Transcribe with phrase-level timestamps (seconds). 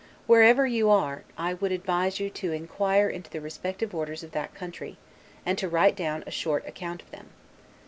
[0.25, 4.55] Wherever you are, I would advise you to inquire into the respective orders of that
[4.55, 4.97] country,
[5.45, 7.29] and to write down a short account of them.